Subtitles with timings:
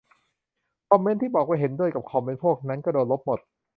[0.89, 3.39] คอมเมนต์ที่บอกว่าเห็นด้วยกับคอนเมนต์พวกนั้น ก็โดนลบหมด